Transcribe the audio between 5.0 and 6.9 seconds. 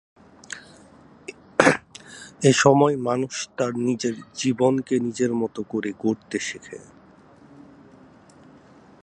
নিজের মতো করে গড়তে শিখে।